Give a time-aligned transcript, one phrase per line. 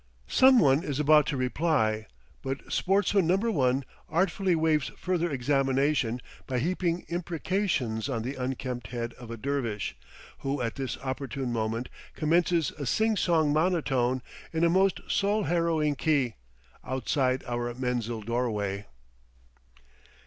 [0.33, 2.07] Some one is about to reply,
[2.41, 3.35] but sportsman No.
[3.35, 9.95] 1 artfully waives further examination by heaping imprecations on the unkempt head of a dervish,
[10.39, 15.93] who at this opportune moment commences a sing song monotone, in a most soul harrowing
[15.93, 16.33] key,
[16.83, 18.87] outside our menzil doorway.